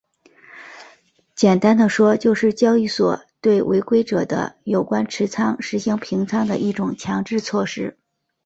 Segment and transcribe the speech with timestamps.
[1.35, 7.95] 简单地说就是交易所对违规者的有关持仓实行平仓的一种强制措施。